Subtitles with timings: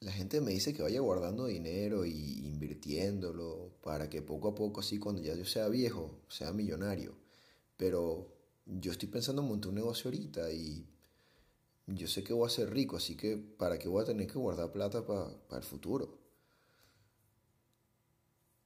[0.00, 4.80] La gente me dice que vaya guardando dinero y invirtiéndolo para que poco a poco,
[4.80, 7.14] así cuando ya yo sea viejo, sea millonario.
[7.76, 8.26] Pero
[8.64, 10.86] yo estoy pensando en montar un negocio ahorita y
[11.86, 14.38] yo sé que voy a ser rico, así que ¿para qué voy a tener que
[14.38, 16.18] guardar plata para el futuro?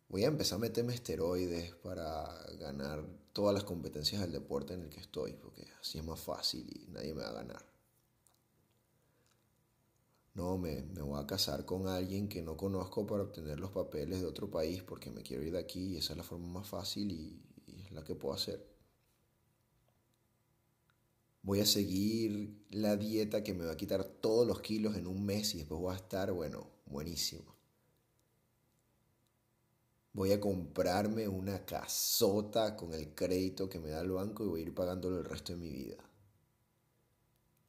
[0.08, 4.88] Voy a empezar a meterme esteroides para ganar todas las competencias del deporte en el
[4.88, 7.73] que estoy, porque así es más fácil y nadie me va a ganar.
[10.34, 14.26] No, me, voy a casar con alguien que no conozco para obtener los papeles de
[14.26, 17.12] otro país porque me quiero ir de aquí y esa es la forma más fácil
[17.12, 17.40] y,
[17.84, 18.66] es la que puedo hacer.
[21.42, 25.24] Voy a seguir la dieta que me va a quitar todos los kilos en un
[25.24, 27.54] mes y después voy a estar, bueno, buenísimo.
[30.14, 34.60] Voy a comprarme una casota con el crédito que me da el banco y voy
[34.60, 35.98] a ir pagándolo el resto de mi vida.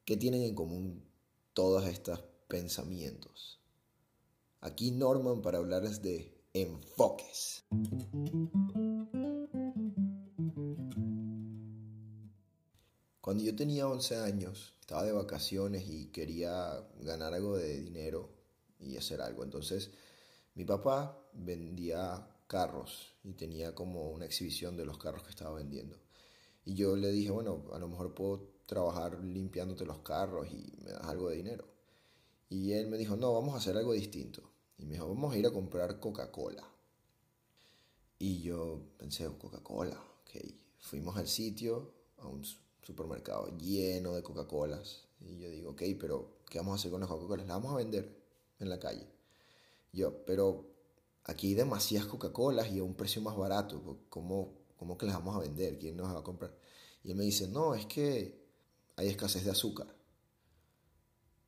[0.03, 1.03] ¿Qué tienen en común
[1.53, 3.59] todas estas pensamientos.
[4.61, 7.65] Aquí Norman para hablarles de enfoques.
[13.21, 18.29] Cuando yo tenía 11 años, estaba de vacaciones y quería ganar algo de dinero
[18.79, 19.43] y hacer algo.
[19.43, 19.91] Entonces,
[20.53, 25.97] mi papá vendía carros y tenía como una exhibición de los carros que estaba vendiendo.
[26.63, 30.91] Y yo le dije, bueno, a lo mejor puedo trabajar limpiándote los carros y me
[30.91, 31.74] das algo de dinero.
[32.49, 34.41] Y él me dijo, no, vamos a hacer algo distinto.
[34.77, 36.63] Y me dijo, vamos a ir a comprar Coca-Cola.
[38.19, 40.45] Y yo pensé, Coca-Cola, ok.
[40.79, 42.43] Fuimos al sitio, a un
[42.81, 45.07] supermercado lleno de Coca-Colas.
[45.21, 47.47] Y yo digo, ok, pero ¿qué vamos a hacer con las Coca-Colas?
[47.47, 48.15] Las vamos a vender
[48.59, 49.07] en la calle.
[49.91, 50.65] Yo, pero
[51.23, 53.99] aquí hay demasiadas Coca-Colas y a un precio más barato.
[54.09, 55.79] ¿Cómo, ¿Cómo que las vamos a vender?
[55.79, 56.55] ¿Quién nos va a comprar?
[57.03, 58.45] Y él me dice, no, es que
[58.95, 59.87] hay escasez de azúcar.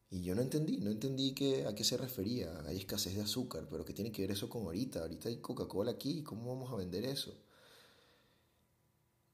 [0.09, 2.63] Y yo no entendí, no entendí que, a qué se refería.
[2.65, 5.01] Hay escasez de azúcar, pero ¿qué tiene que ver eso con ahorita?
[5.01, 7.35] Ahorita hay Coca-Cola aquí, ¿cómo vamos a vender eso?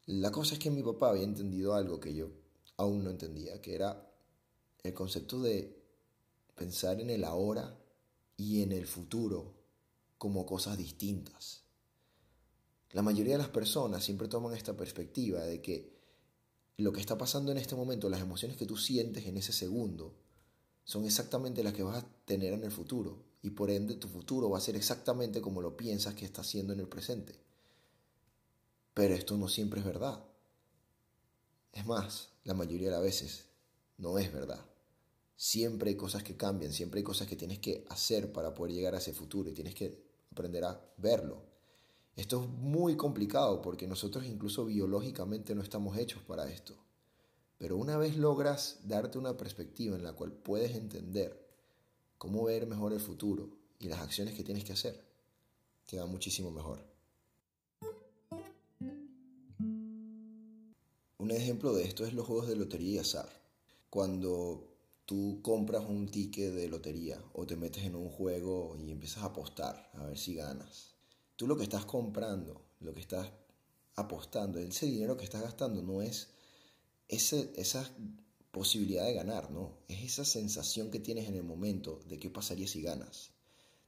[0.06, 2.30] La cosa es que mi papá había entendido algo que yo
[2.78, 4.12] aún no entendía, que era
[4.84, 5.82] el concepto de
[6.56, 7.80] pensar en el ahora
[8.36, 9.54] y en el futuro
[10.18, 11.64] como cosas distintas.
[12.92, 15.94] La mayoría de las personas siempre toman esta perspectiva de que
[16.78, 20.16] lo que está pasando en este momento, las emociones que tú sientes en ese segundo,
[20.84, 24.50] son exactamente las que vas a tener en el futuro y por ende tu futuro
[24.50, 27.36] va a ser exactamente como lo piensas que está haciendo en el presente.
[28.94, 30.24] Pero esto no siempre es verdad.
[31.72, 33.46] Es más, la mayoría de las veces
[33.98, 34.64] no es verdad.
[35.36, 38.96] Siempre hay cosas que cambian, siempre hay cosas que tienes que hacer para poder llegar
[38.96, 41.42] a ese futuro y tienes que aprender a verlo.
[42.16, 46.76] Esto es muy complicado porque nosotros incluso biológicamente no estamos hechos para esto.
[47.64, 51.48] Pero una vez logras darte una perspectiva en la cual puedes entender
[52.18, 55.02] cómo ver mejor el futuro y las acciones que tienes que hacer,
[55.86, 56.84] te va muchísimo mejor.
[61.20, 63.30] Un ejemplo de esto es los juegos de lotería y azar.
[63.90, 64.68] Cuando
[65.06, 69.28] tú compras un ticket de lotería o te metes en un juego y empiezas a
[69.28, 70.96] apostar a ver si ganas.
[71.38, 73.32] Tú lo que estás comprando, lo que estás
[73.96, 76.34] apostando, ese dinero que estás gastando no es
[77.14, 77.90] esa
[78.54, 79.80] posibilidad de ganar, ¿no?
[79.88, 83.32] Es esa sensación que tienes en el momento de qué pasaría si ganas.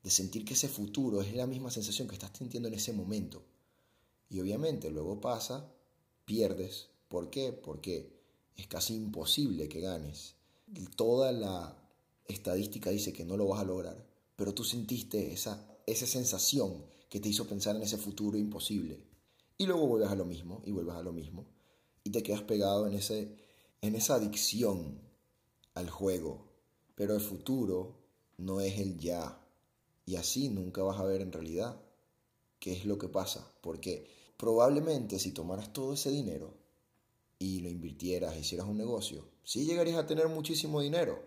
[0.03, 3.43] De sentir que ese futuro es la misma sensación que estás sintiendo en ese momento.
[4.27, 5.71] Y obviamente luego pasa,
[6.25, 6.89] pierdes.
[7.09, 7.53] ¿Por qué?
[7.53, 8.11] Porque
[8.55, 10.33] es casi imposible que ganes.
[10.95, 11.77] Toda la
[12.27, 14.03] estadística dice que no lo vas a lograr,
[14.35, 18.99] pero tú sentiste esa, esa sensación que te hizo pensar en ese futuro imposible.
[19.59, 21.54] Y luego vuelves a lo mismo, y vuelves a lo mismo
[22.05, 23.35] y te quedas pegado en, ese,
[23.81, 25.01] en esa adicción
[25.73, 26.45] al juego.
[26.93, 27.97] Pero el futuro
[28.37, 29.41] no es el ya.
[30.05, 31.81] Y así nunca vas a ver en realidad
[32.59, 33.51] qué es lo que pasa.
[33.59, 34.07] Porque
[34.37, 36.53] probablemente si tomaras todo ese dinero
[37.39, 41.25] y lo invirtieras, hicieras un negocio, sí llegarías a tener muchísimo dinero.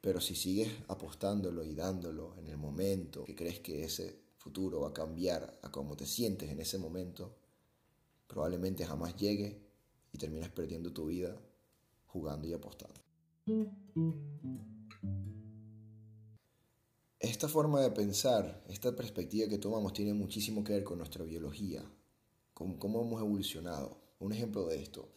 [0.00, 4.90] Pero si sigues apostándolo y dándolo en el momento que crees que ese futuro va
[4.90, 7.34] a cambiar a cómo te sientes en ese momento,
[8.28, 9.61] probablemente jamás llegue
[10.12, 11.36] y terminas perdiendo tu vida
[12.06, 13.00] jugando y apostando.
[17.18, 21.82] Esta forma de pensar, esta perspectiva que tomamos tiene muchísimo que ver con nuestra biología,
[22.52, 23.96] con cómo hemos evolucionado.
[24.18, 25.08] Un ejemplo de esto.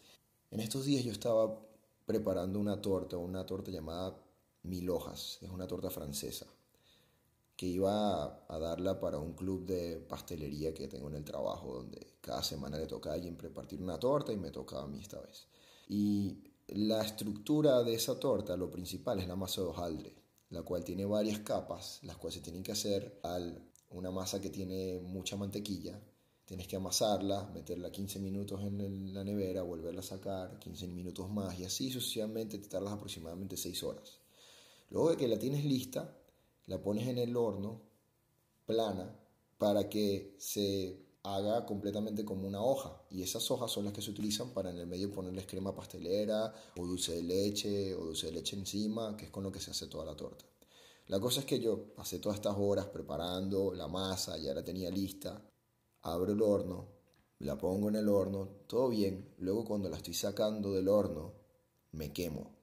[0.52, 1.60] En estos días yo estaba
[2.06, 4.16] preparando una torta, una torta llamada
[4.64, 6.48] Mil Hojas, es una torta francesa,
[7.56, 12.16] que iba a, darla para un club de pastelería que tengo en el trabajo, donde
[12.22, 15.22] cada semana le toca a alguien prepartir una torta y me tocaba a mí esta
[15.22, 15.48] vez.
[15.88, 20.16] Y la estructura de esa torta, lo principal es la masa de hojaldre.
[20.50, 24.50] la cual tiene varias capas, las cuales se tienen que hacer al una masa que
[24.50, 26.00] tiene mucha mantequilla.
[26.46, 31.58] Tienes que amasarla, meterla 15 minutos en la nevera, volverla a sacar, 15 minutos más
[31.60, 34.20] y así sucesivamente te tardas aproximadamente 6 horas.
[34.92, 36.16] Luego de que la tienes lista,
[36.68, 37.82] la pones en el horno
[38.66, 39.18] plana
[39.58, 44.12] para que se haga completamente como una hoja y esas hojas son las que se
[44.12, 48.34] utilizan para en el medio ponerles crema pastelera o dulce de leche o dulce de
[48.34, 50.46] leche encima, que es con lo que se hace toda la torta.
[51.08, 54.90] La cosa es que yo pasé todas estas horas preparando la masa, ya la tenía
[54.90, 55.42] lista,
[56.02, 56.88] abro el horno,
[57.40, 61.34] la pongo en el horno, todo bien, luego cuando la estoy sacando del horno,
[61.92, 62.56] me quemo.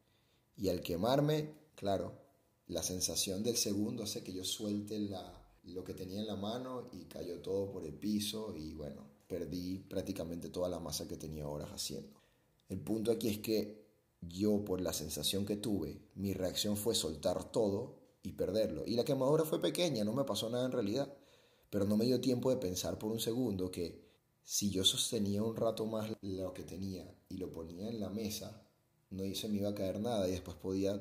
[0.56, 2.21] Y al quemarme, claro,
[2.68, 6.88] la sensación del segundo hace que yo suelte la, lo que tenía en la mano
[6.92, 11.48] y cayó todo por el piso y bueno, perdí prácticamente toda la masa que tenía
[11.48, 12.20] horas haciendo.
[12.68, 13.82] El punto aquí es que
[14.20, 18.84] yo por la sensación que tuve, mi reacción fue soltar todo y perderlo.
[18.86, 21.12] Y la quemadura fue pequeña, no me pasó nada en realidad,
[21.70, 24.02] pero no me dio tiempo de pensar por un segundo que
[24.44, 28.66] si yo sostenía un rato más lo que tenía y lo ponía en la mesa,
[29.10, 31.00] no se me iba a caer nada y después podía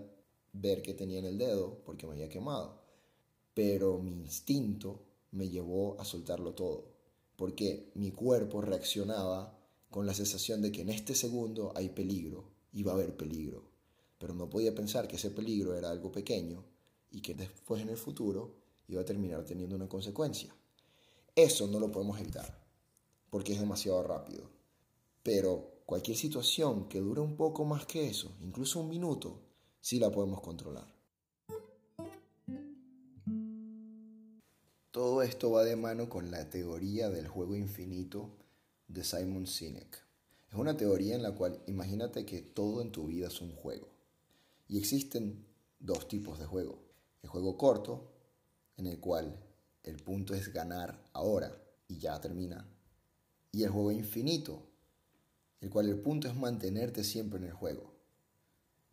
[0.54, 2.82] ver que tenía en el dedo porque me había quemado.
[3.54, 6.94] Pero mi instinto me llevó a soltarlo todo,
[7.36, 9.58] porque mi cuerpo reaccionaba
[9.90, 13.64] con la sensación de que en este segundo hay peligro, iba a haber peligro,
[14.18, 16.64] pero no podía pensar que ese peligro era algo pequeño
[17.12, 18.56] y que después en el futuro
[18.88, 20.56] iba a terminar teniendo una consecuencia.
[21.36, 22.62] Eso no lo podemos evitar,
[23.30, 24.50] porque es demasiado rápido,
[25.24, 29.40] pero cualquier situación que dure un poco más que eso, incluso un minuto,
[29.82, 30.88] sí la podemos controlar.
[34.92, 38.30] Todo esto va de mano con la teoría del juego infinito
[38.88, 40.06] de Simon Sinek.
[40.50, 43.88] Es una teoría en la cual imagínate que todo en tu vida es un juego.
[44.68, 45.46] Y existen
[45.80, 46.80] dos tipos de juego.
[47.24, 48.12] El juego corto,
[48.78, 49.40] en el cual
[49.84, 51.58] el punto es ganar ahora
[51.88, 52.68] y ya termina.
[53.52, 54.62] Y el juego infinito,
[55.62, 57.91] el cual el punto es mantenerte siempre en el juego.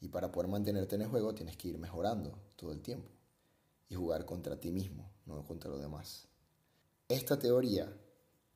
[0.00, 3.10] Y para poder mantenerte en el juego tienes que ir mejorando todo el tiempo
[3.88, 6.28] y jugar contra ti mismo, no contra los demás.
[7.08, 7.90] Esta teoría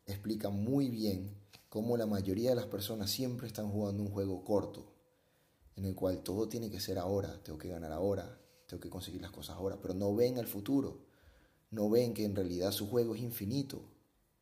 [0.06, 1.34] explica muy bien
[1.68, 4.92] cómo la mayoría de las personas siempre están jugando un juego corto,
[5.74, 9.22] en el cual todo tiene que ser ahora, tengo que ganar ahora, tengo que conseguir
[9.22, 11.06] las cosas ahora, pero no ven al futuro,
[11.70, 13.82] no ven que en realidad su juego es infinito,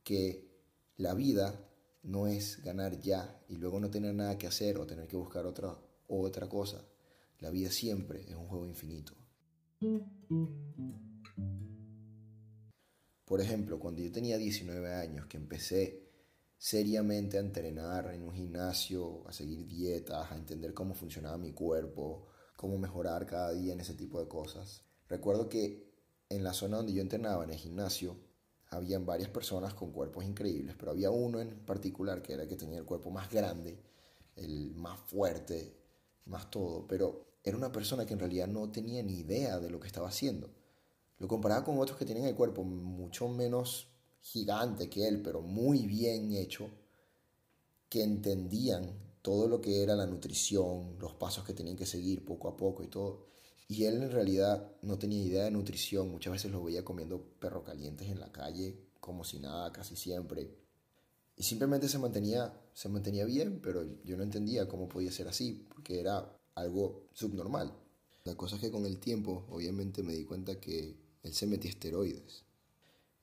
[0.02, 0.50] que
[0.96, 1.54] la vida
[2.02, 5.46] no es ganar ya y luego no tener nada que hacer o tener que buscar
[5.46, 5.78] otra,
[6.10, 6.84] otra cosa.
[7.38, 9.14] La vida siempre es un juego infinito.
[13.24, 16.10] Por ejemplo, cuando yo tenía 19 años, que empecé
[16.58, 22.26] seriamente a entrenar en un gimnasio, a seguir dietas, a entender cómo funcionaba mi cuerpo,
[22.56, 24.84] cómo mejorar cada día en ese tipo de cosas.
[25.08, 25.90] Recuerdo que
[26.28, 28.16] en la zona donde yo entrenaba, en el gimnasio,
[28.68, 32.56] habían varias personas con cuerpos increíbles, pero había uno en particular que era el que
[32.56, 33.82] tenía el cuerpo más grande,
[34.36, 35.79] el más fuerte,
[36.26, 39.80] más todo, pero era una persona que en realidad no tenía ni idea de lo
[39.80, 40.50] que estaba haciendo.
[41.18, 43.88] Lo comparaba con otros que tenían el cuerpo mucho menos
[44.20, 46.70] gigante que él, pero muy bien hecho,
[47.88, 52.48] que entendían todo lo que era la nutrición, los pasos que tenían que seguir poco
[52.48, 53.26] a poco y todo.
[53.68, 57.62] Y él en realidad no tenía idea de nutrición, muchas veces lo veía comiendo perro
[57.62, 60.56] calientes en la calle, como si nada, casi siempre.
[61.40, 65.66] Y simplemente se mantenía, se mantenía bien, pero yo no entendía cómo podía ser así,
[65.70, 67.72] porque era algo subnormal.
[68.24, 71.70] La cosa es que con el tiempo, obviamente, me di cuenta que él se metía
[71.70, 72.44] esteroides.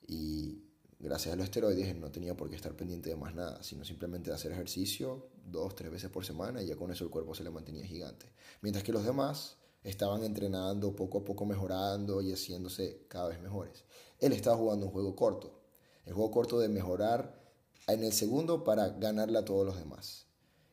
[0.08, 0.64] Y
[0.98, 4.32] gracias a los esteroides no tenía por qué estar pendiente de más nada, sino simplemente
[4.32, 7.44] de hacer ejercicio dos, tres veces por semana y ya con eso el cuerpo se
[7.44, 8.26] le mantenía gigante.
[8.64, 13.84] Mientras que los demás estaban entrenando, poco a poco mejorando y haciéndose cada vez mejores.
[14.18, 15.62] Él estaba jugando un juego corto,
[16.04, 17.46] el juego corto de mejorar
[17.88, 20.25] en el segundo para ganarle a todos los demás.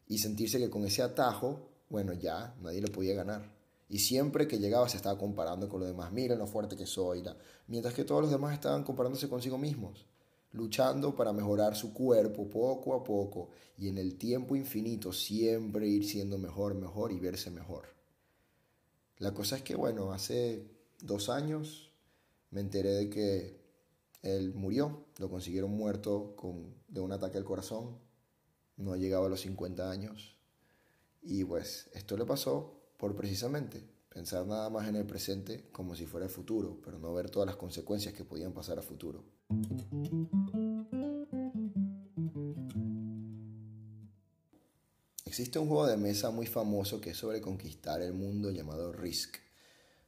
[0.07, 3.53] Y sentirse que con ese atajo bueno, ya nadie lo podía ganar.
[3.89, 6.11] Y siempre que llegaba se estaba comparando con los demás.
[6.11, 7.23] Miren lo fuerte que soy.
[7.69, 10.07] Mientras que todos los demás estaban comparándose consigo mismos.
[10.53, 13.51] Luchando para mejorar su cuerpo poco a poco.
[13.77, 17.85] Y en el tiempo infinito siempre ir siendo mejor, mejor y verse mejor.
[19.19, 20.67] La cosa es que, bueno, hace
[21.01, 21.93] dos años
[22.51, 23.61] me enteré de que
[24.23, 25.04] él murió.
[25.19, 27.99] Lo consiguieron muerto con, de un ataque al corazón.
[28.77, 30.37] No llegaba a los 50 años.
[31.23, 36.07] Y pues esto le pasó por precisamente pensar nada más en el presente como si
[36.07, 39.25] fuera el futuro, pero no ver todas las consecuencias que podían pasar a futuro.
[45.25, 49.39] Existe un juego de mesa muy famoso que es sobre conquistar el mundo llamado Risk,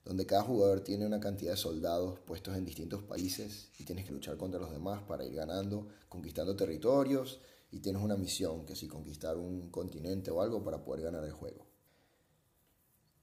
[0.06, 4.12] donde cada jugador tiene una cantidad de soldados puestos en distintos países y tienes que
[4.12, 7.40] luchar contra los demás para ir ganando, conquistando territorios
[7.72, 11.32] y tienes una misión, que si conquistar un continente o algo para poder ganar el
[11.32, 11.66] juego.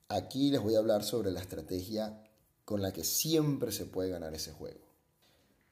[0.09, 2.21] Aquí les voy a hablar sobre la estrategia
[2.65, 4.81] con la que siempre se puede ganar ese juego.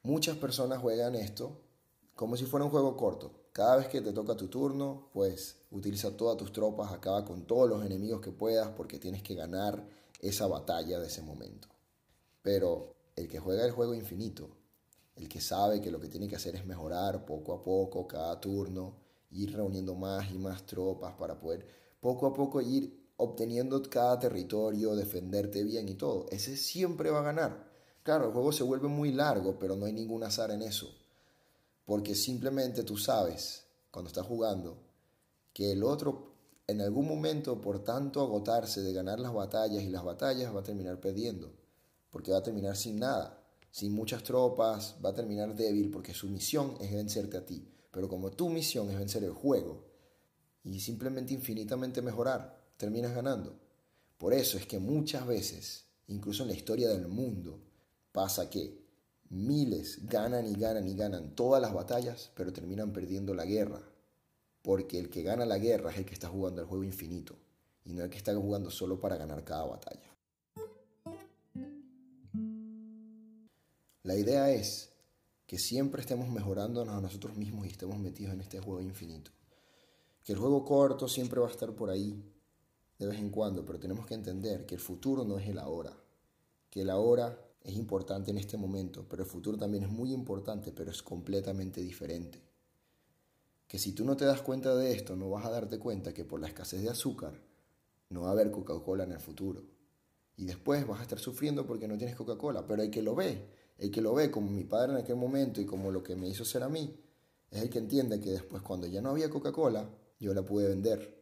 [0.02, 1.60] Muchas personas juegan esto
[2.14, 3.32] como si fuera un juego corto.
[3.52, 7.68] Cada vez que te toca tu turno, pues utiliza todas tus tropas, acaba con todos
[7.68, 9.86] los enemigos que puedas porque tienes que ganar
[10.22, 11.68] esa batalla de ese momento.
[12.40, 14.56] Pero el que juega el juego infinito,
[15.16, 18.40] el que sabe que lo que tiene que hacer es mejorar poco a poco cada
[18.40, 18.96] turno,
[19.30, 24.96] ir reuniendo más y más tropas para poder poco a poco ir obteniendo cada territorio,
[24.96, 27.70] defenderte bien y todo, ese siempre va a ganar.
[28.02, 30.92] Claro, el juego se vuelve muy largo, pero no hay ningún azar en eso.
[31.84, 34.78] Porque simplemente tú sabes, cuando estás jugando,
[35.52, 36.31] que el otro
[36.66, 40.64] en algún momento, por tanto agotarse de ganar las batallas y las batallas, va a
[40.64, 41.52] terminar perdiendo,
[42.10, 46.28] porque va a terminar sin nada, sin muchas tropas, va a terminar débil, porque su
[46.28, 47.68] misión es vencerte a ti.
[47.90, 49.84] Pero como tu misión es vencer el juego
[50.64, 53.58] y simplemente infinitamente mejorar, terminas ganando.
[54.16, 57.60] Por eso es que muchas veces, incluso en la historia del mundo,
[58.12, 58.80] pasa que
[59.28, 63.91] miles ganan y ganan y ganan todas las batallas, pero terminan perdiendo la guerra
[64.62, 67.36] porque el que gana la guerra es el que está jugando el juego infinito
[67.84, 70.16] y no el que está jugando solo para ganar cada batalla.
[74.04, 74.90] La idea es
[75.46, 79.32] que siempre estemos mejorándonos a nosotros mismos y estemos metidos en este juego infinito.
[80.24, 82.22] Que el juego corto siempre va a estar por ahí
[82.98, 85.92] de vez en cuando, pero tenemos que entender que el futuro no es el ahora,
[86.70, 90.70] que el ahora es importante en este momento, pero el futuro también es muy importante,
[90.72, 92.51] pero es completamente diferente
[93.72, 96.26] que si tú no te das cuenta de esto, no vas a darte cuenta que
[96.26, 97.40] por la escasez de azúcar
[98.10, 99.64] no va a haber Coca-Cola en el futuro.
[100.36, 102.66] Y después vas a estar sufriendo porque no tienes Coca-Cola.
[102.66, 103.48] Pero el que lo ve,
[103.78, 106.28] el que lo ve como mi padre en aquel momento y como lo que me
[106.28, 106.94] hizo ser a mí,
[107.50, 109.88] es el que entiende que después cuando ya no había Coca-Cola,
[110.20, 111.18] yo la pude vender.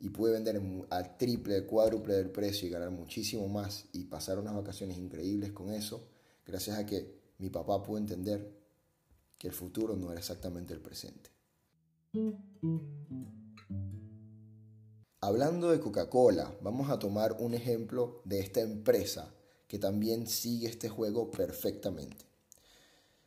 [0.00, 0.60] Y pude vender
[0.90, 5.70] al triple, cuádruple del precio y ganar muchísimo más y pasar unas vacaciones increíbles con
[5.70, 6.08] eso,
[6.44, 8.52] gracias a que mi papá pudo entender
[9.38, 11.33] que el futuro no era exactamente el presente.
[15.20, 19.34] Hablando de Coca-Cola, vamos a tomar un ejemplo de esta empresa
[19.66, 22.24] que también sigue este juego perfectamente.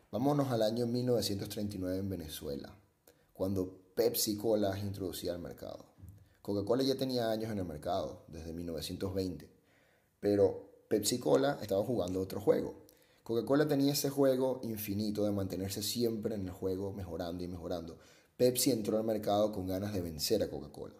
[0.10, 2.74] Vámonos al año 1939 en Venezuela,
[3.34, 5.86] cuando Pepsi Cola es introducida al mercado.
[6.41, 9.50] Coca-Cola ya tenía años en el mercado, desde 1920,
[10.22, 12.86] pero Pepsi Cola estaba jugando otro juego.
[13.24, 17.98] Coca-Cola tenía ese juego infinito de mantenerse siempre en el juego, mejorando y mejorando.
[18.38, 20.96] Pepsi entró al mercado con ganas de vencer a Coca-Cola.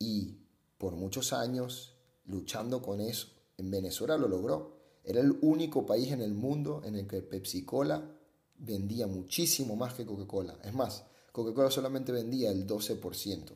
[0.00, 0.38] Y
[0.76, 1.94] por muchos años,
[2.26, 4.82] luchando con eso, en Venezuela lo logró.
[5.04, 8.10] Era el único país en el mundo en el que Pepsi Cola
[8.58, 10.58] vendía muchísimo más que Coca-Cola.
[10.64, 13.52] Es más, Coca-Cola solamente vendía el 12%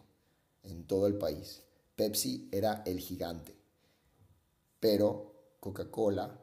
[0.62, 1.64] en todo el país.
[1.97, 3.57] Pepsi era el gigante.
[4.78, 6.40] Pero Coca-Cola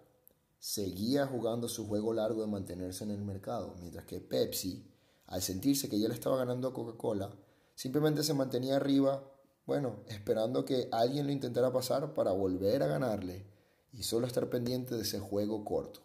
[0.60, 4.93] seguía jugando su juego largo de mantenerse en el mercado, mientras que Pepsi
[5.28, 7.32] al sentirse que ya le estaba ganando a Coca-Cola,
[7.76, 9.24] simplemente se mantenía arriba,
[9.66, 13.46] bueno, esperando que alguien lo intentara pasar para volver a ganarle
[13.92, 16.02] y solo estar pendiente de ese juego corto.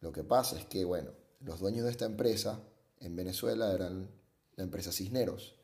[0.00, 2.60] Lo que pasa es que, bueno, los dueños de esta empresa
[3.00, 4.10] en Venezuela eran
[4.56, 5.56] la empresa Cisneros,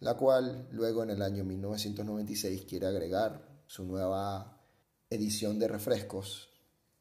[0.00, 4.62] la cual luego en el año 1996 quiere agregar su nueva
[5.10, 6.50] edición de refrescos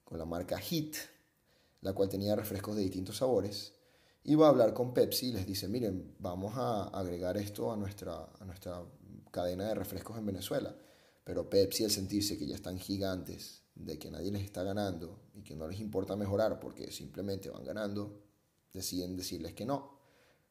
[0.04, 0.96] con la marca Hit,
[1.82, 3.77] la cual tenía refrescos de distintos sabores
[4.28, 7.78] y va a hablar con Pepsi y les dice, miren, vamos a agregar esto a
[7.78, 8.84] nuestra, a nuestra
[9.32, 10.76] cadena de refrescos en Venezuela.
[11.24, 15.44] Pero Pepsi al sentirse que ya están gigantes, de que nadie les está ganando y
[15.44, 18.20] que no les importa mejorar porque simplemente van ganando,
[18.74, 19.98] deciden decirles que no,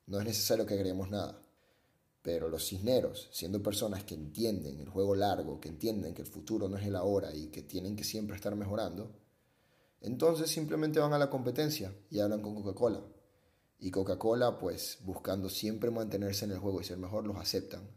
[0.06, 1.38] no es necesario que agreguemos nada.
[2.22, 6.66] Pero los cisneros, siendo personas que entienden el juego largo, que entienden que el futuro
[6.66, 9.12] no es el ahora y que tienen que siempre estar mejorando,
[10.00, 13.02] entonces simplemente van a la competencia y hablan con Coca-Cola
[13.78, 17.88] y Coca-Cola, pues buscando siempre mantenerse en el juego y ser mejor, los aceptan.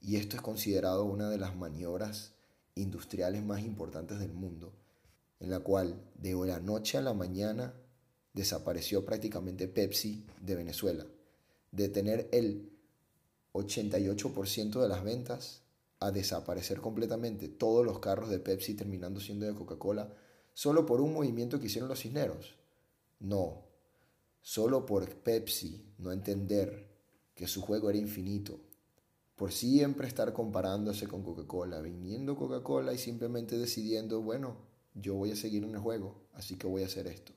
[0.00, 2.34] Y esto es considerado una de las maniobras
[2.74, 4.72] industriales más importantes del mundo,
[5.40, 7.74] en la cual de la noche a la mañana
[8.32, 11.06] desapareció prácticamente Pepsi de Venezuela.
[11.72, 12.70] De tener el
[13.52, 15.62] 88% de las ventas
[16.00, 20.14] a desaparecer completamente todos los carros de Pepsi terminando siendo de Coca-Cola
[20.54, 22.56] solo por un movimiento que hicieron los cisneros.
[23.20, 23.67] No,
[24.42, 26.88] solo por Pepsi no entender
[27.34, 28.60] que su juego era infinito,
[29.36, 34.56] por siempre estar comparándose con Coca-Cola, viniendo Coca-Cola y simplemente decidiendo, bueno,
[34.94, 37.32] yo voy a seguir en el juego, así que voy a hacer esto.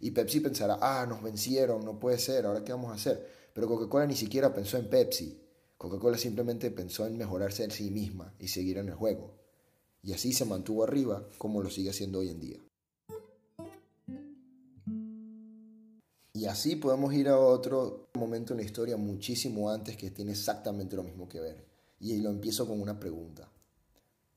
[0.00, 3.26] Y Pepsi pensará, ah, nos vencieron, no puede ser, ahora qué vamos a hacer.
[3.54, 5.40] Pero Coca-Cola ni siquiera pensó en Pepsi.
[5.78, 9.34] Coca-Cola simplemente pensó en mejorarse en sí misma y seguir en el juego.
[10.02, 12.58] Y así se mantuvo arriba como lo sigue haciendo hoy en día.
[16.36, 20.94] Y así podemos ir a otro momento en la historia muchísimo antes que tiene exactamente
[20.94, 21.64] lo mismo que ver.
[21.98, 23.48] Y lo empiezo con una pregunta.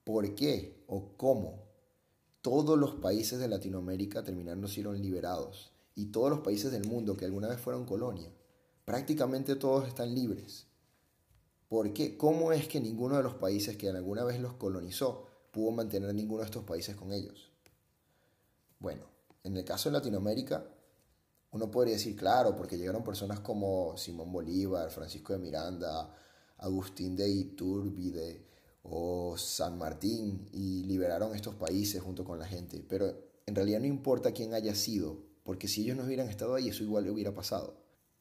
[0.06, 1.66] ¿Por qué o cómo
[2.42, 5.74] todos los países de Latinoamérica terminaron siendo liberados?
[5.94, 8.32] Y todos los países del mundo que alguna vez fueron colonia.
[8.86, 10.68] Prácticamente todos están libres.
[11.68, 12.16] ¿Por qué?
[12.16, 16.44] ¿Cómo es que ninguno de los países que alguna vez los colonizó pudo mantener ninguno
[16.44, 17.52] de estos países con ellos?
[18.80, 19.04] Bueno,
[19.44, 20.66] en el caso de Latinoamérica,
[21.52, 26.14] uno podría decir, claro, porque llegaron personas como Simón Bolívar, Francisco de Miranda,
[26.58, 28.46] Agustín de Iturbide
[28.84, 32.84] o San Martín y liberaron estos países junto con la gente.
[32.88, 33.14] Pero
[33.46, 36.84] en realidad no importa quién haya sido, porque si ellos no hubieran estado ahí, eso
[36.84, 37.78] igual le hubiera pasado.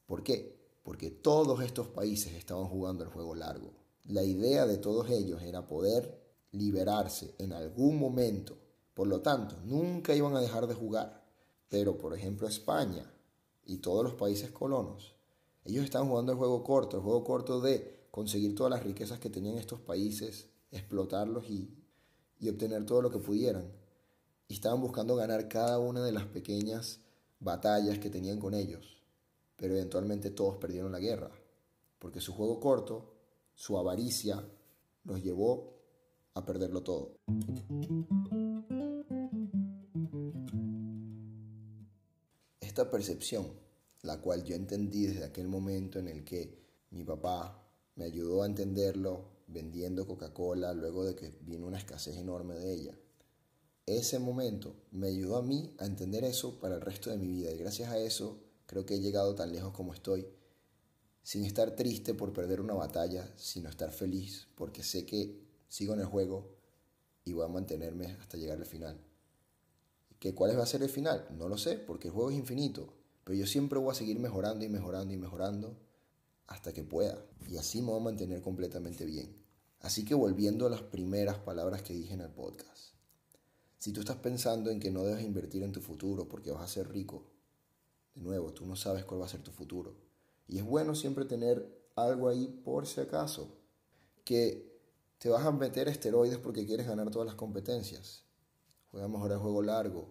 [0.06, 0.58] ¿Por qué?
[0.82, 3.72] Porque todos estos países estaban jugando el juego largo.
[4.04, 6.18] La idea de todos ellos era poder
[6.52, 8.56] liberarse en algún momento.
[8.94, 11.22] Por lo tanto, nunca iban a dejar de jugar.
[11.68, 13.04] Pero, por ejemplo, España,
[13.68, 15.14] y todos los países colonos,
[15.64, 19.28] ellos estaban jugando el juego corto, el juego corto de conseguir todas las riquezas que
[19.28, 21.70] tenían estos países, explotarlos y,
[22.40, 23.70] y obtener todo lo que pudieran.
[24.48, 27.00] Y estaban buscando ganar cada una de las pequeñas
[27.38, 29.02] batallas que tenían con ellos.
[29.56, 31.30] Pero eventualmente todos perdieron la guerra,
[31.98, 33.12] porque su juego corto,
[33.54, 34.42] su avaricia,
[35.04, 35.74] los llevó
[36.32, 37.12] a perderlo todo.
[42.78, 43.44] Esta percepción,
[44.02, 48.46] la cual yo entendí desde aquel momento en el que mi papá me ayudó a
[48.46, 52.96] entenderlo vendiendo Coca-Cola luego de que vino una escasez enorme de ella.
[53.84, 57.50] Ese momento me ayudó a mí a entender eso para el resto de mi vida
[57.50, 60.28] y gracias a eso creo que he llegado tan lejos como estoy,
[61.24, 66.00] sin estar triste por perder una batalla, sino estar feliz porque sé que sigo en
[66.00, 66.54] el juego
[67.24, 69.00] y voy a mantenerme hasta llegar al final.
[70.18, 71.28] ¿Que ¿Cuál va a ser el final?
[71.36, 72.92] No lo sé, porque el juego es infinito.
[73.24, 75.76] Pero yo siempre voy a seguir mejorando y mejorando y mejorando
[76.46, 77.24] hasta que pueda.
[77.46, 79.36] Y así me voy a mantener completamente bien.
[79.80, 82.94] Así que volviendo a las primeras palabras que dije en el podcast.
[83.78, 86.68] Si tú estás pensando en que no debes invertir en tu futuro porque vas a
[86.68, 87.30] ser rico,
[88.14, 89.94] de nuevo, tú no sabes cuál va a ser tu futuro.
[90.48, 93.54] Y es bueno siempre tener algo ahí por si acaso.
[94.24, 94.80] Que
[95.18, 98.27] te vas a meter esteroides porque quieres ganar todas las competencias
[98.98, 100.08] juega mejor el juego largo,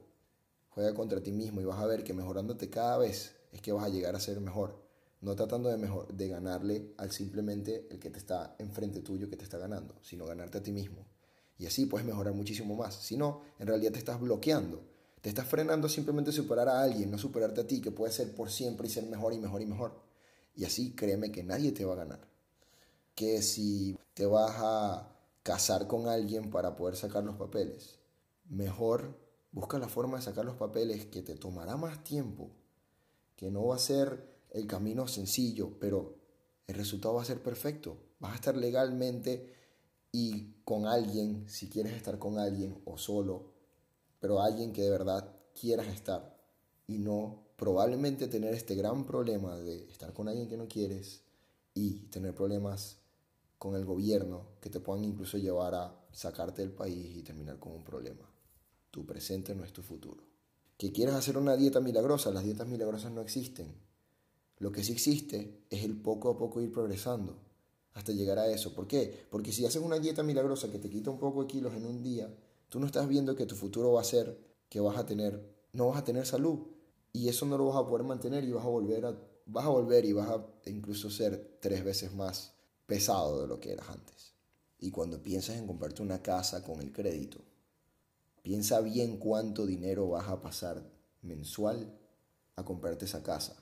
[0.69, 3.83] juega contra ti mismo y vas a ver que mejorándote cada vez es que vas
[3.83, 4.81] a llegar a ser mejor.
[5.19, 9.35] No tratando de, mejor, de ganarle al simplemente el que te está enfrente tuyo que
[9.35, 11.05] te está ganando, sino ganarte a ti mismo.
[11.57, 12.95] Y así puedes mejorar muchísimo más.
[12.95, 14.83] Si no, en realidad te estás bloqueando.
[15.21, 18.51] Te estás frenando simplemente superar a alguien, no superarte a ti, que puede ser por
[18.51, 19.99] siempre y ser mejor y mejor y mejor.
[20.55, 22.21] Y así créeme que nadie te va a ganar.
[23.15, 25.09] Que si te vas a
[25.41, 27.96] casar con alguien para poder sacar los papeles,
[28.49, 29.19] mejor
[29.51, 32.51] busca la forma de sacar los papeles que te tomará más tiempo,
[33.35, 36.15] que no va a ser el camino sencillo, pero
[36.67, 37.97] el resultado va a ser perfecto.
[38.19, 39.53] Vas a estar legalmente
[40.11, 43.53] y con alguien, si quieres estar con alguien o solo,
[44.19, 46.37] pero alguien que de verdad quieras estar
[46.87, 51.23] y no probablemente tener este gran problema de estar con alguien que no quieres
[51.73, 52.97] y tener problemas
[53.57, 57.73] con el gobierno que te puedan incluso llevar a sacarte del país y terminar con
[57.73, 58.36] un problema.
[58.91, 60.23] Tu presente no es tu futuro.
[60.77, 63.73] Que quieras hacer una dieta milagrosa, las dietas milagrosas no existen.
[64.59, 67.37] Lo que sí existe es el poco a poco ir progresando
[67.93, 68.73] hasta llegar a eso.
[68.73, 69.25] ¿Por qué?
[69.29, 72.03] Porque si haces una dieta milagrosa que te quita un poco de kilos en un
[72.03, 72.31] día,
[72.69, 74.37] tú no estás viendo que tu futuro va a ser
[74.69, 75.41] que vas a tener,
[75.73, 76.59] no vas a tener salud.
[77.11, 79.69] Y eso no lo vas a poder mantener y vas a volver a, vas a
[79.69, 82.53] volver y vas a incluso ser tres veces más
[82.85, 84.33] pesado de lo que eras antes.
[84.79, 87.39] Y cuando piensas en comprarte una casa con el crédito,
[88.41, 90.83] Piensa bien cuánto dinero vas a pasar
[91.21, 91.97] mensual
[92.55, 93.55] a comprarte esa casa.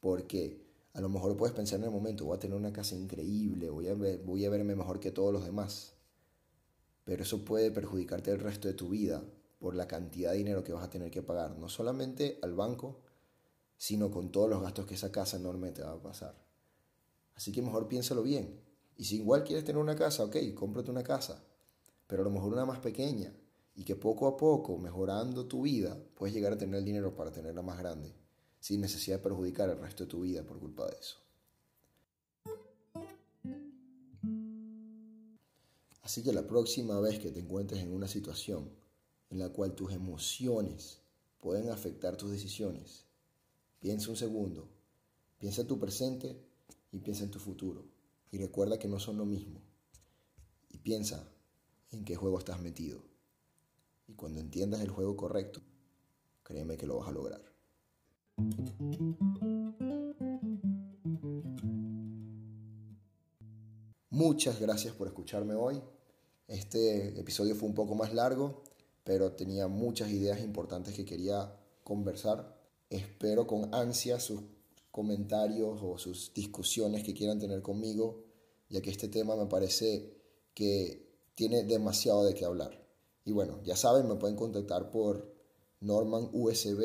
[0.00, 3.70] Porque a lo mejor puedes pensar en el momento, voy a tener una casa increíble,
[3.70, 3.94] voy a,
[4.50, 5.92] verme mejor que todos los demás.
[7.04, 9.22] Pero eso puede perjudicarte el resto de tu vida
[9.58, 13.00] por la cantidad de dinero que vas a tener que pagar, no solamente al banco,
[13.76, 16.34] sino con todos los gastos que esa casa enorme va a pasar.
[17.34, 18.60] Así que mejor piénsalo bien.
[18.96, 21.42] Y si igual quieres tener una casa, ok, cómprate una casa,
[22.06, 23.32] pero a lo mejor una más pequeña,
[23.74, 27.30] y que poco a poco, mejorando tu vida, puedes llegar a tener el dinero para
[27.30, 28.14] tenerla más grande,
[28.60, 31.18] sin necesidad de perjudicar el resto de tu vida por culpa de eso.
[36.02, 38.68] Así que la próxima vez que te encuentres en una situación
[39.30, 40.98] en la cual tus emociones
[41.38, 43.04] pueden afectar tus decisiones,
[43.78, 44.68] piensa un segundo,
[45.38, 46.36] piensa en tu presente
[46.90, 47.84] y piensa en tu futuro.
[48.32, 49.60] Y recuerda que no son lo mismo.
[50.70, 51.28] Y piensa
[51.90, 53.09] en qué juego estás metido.
[54.10, 55.60] Y cuando entiendas el juego correcto,
[56.42, 57.40] créeme que lo vas a lograr.
[64.10, 65.80] Muchas gracias por escucharme hoy.
[66.48, 68.64] Este episodio fue un poco más largo,
[69.04, 72.58] pero tenía muchas ideas importantes que quería conversar.
[72.88, 74.40] Espero con ansia sus
[74.90, 78.24] comentarios o sus discusiones que quieran tener conmigo,
[78.68, 80.16] ya que este tema me parece
[80.52, 82.79] que tiene demasiado de qué hablar.
[83.30, 85.32] Y bueno, ya saben, me pueden contactar por
[85.82, 86.82] Norman USB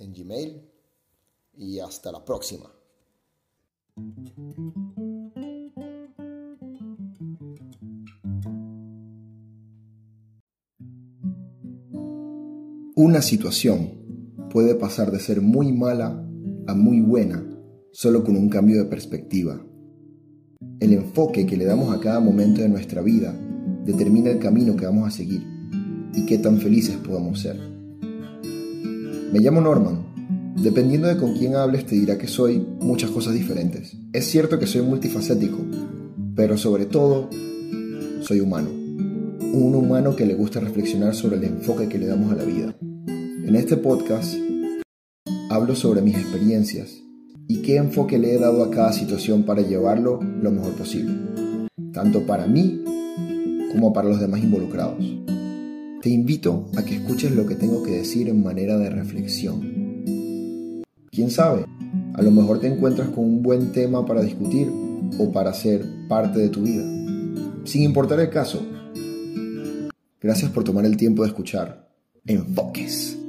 [0.00, 0.68] en Gmail
[1.56, 2.68] y hasta la próxima.
[12.96, 16.06] Una situación puede pasar de ser muy mala
[16.66, 17.46] a muy buena
[17.92, 19.64] solo con un cambio de perspectiva.
[20.80, 23.32] El enfoque que le damos a cada momento de nuestra vida
[23.84, 25.59] determina el camino que vamos a seguir
[26.14, 27.56] y qué tan felices podamos ser.
[29.32, 30.10] Me llamo Norman.
[30.56, 33.96] Dependiendo de con quién hables te dirá que soy muchas cosas diferentes.
[34.12, 35.58] Es cierto que soy multifacético,
[36.34, 37.30] pero sobre todo
[38.22, 38.68] soy humano.
[38.70, 42.76] Un humano que le gusta reflexionar sobre el enfoque que le damos a la vida.
[43.06, 44.34] En este podcast
[45.48, 47.02] hablo sobre mis experiencias
[47.48, 51.14] y qué enfoque le he dado a cada situación para llevarlo lo mejor posible,
[51.92, 52.84] tanto para mí
[53.72, 55.04] como para los demás involucrados.
[56.02, 60.82] Te invito a que escuches lo que tengo que decir en manera de reflexión.
[61.10, 61.66] ¿Quién sabe?
[62.14, 64.72] A lo mejor te encuentras con un buen tema para discutir
[65.18, 66.84] o para ser parte de tu vida.
[67.64, 68.66] Sin importar el caso.
[70.22, 71.90] Gracias por tomar el tiempo de escuchar.
[72.24, 73.19] Enfoques.